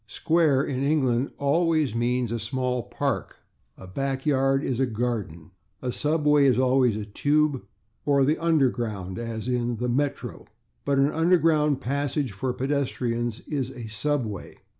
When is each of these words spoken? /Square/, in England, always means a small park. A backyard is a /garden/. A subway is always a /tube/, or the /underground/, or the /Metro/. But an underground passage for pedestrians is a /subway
/Square/, 0.09 0.63
in 0.65 0.81
England, 0.81 1.29
always 1.37 1.93
means 1.93 2.31
a 2.31 2.39
small 2.39 2.81
park. 2.81 3.37
A 3.77 3.85
backyard 3.85 4.63
is 4.63 4.79
a 4.79 4.87
/garden/. 4.87 5.51
A 5.79 5.91
subway 5.91 6.47
is 6.47 6.57
always 6.57 6.97
a 6.97 7.05
/tube/, 7.05 7.61
or 8.03 8.25
the 8.25 8.37
/underground/, 8.37 9.19
or 9.19 9.37
the 9.75 9.87
/Metro/. 9.87 10.47
But 10.85 10.97
an 10.97 11.11
underground 11.11 11.81
passage 11.81 12.31
for 12.31 12.51
pedestrians 12.51 13.41
is 13.41 13.69
a 13.69 13.83
/subway 13.83 14.55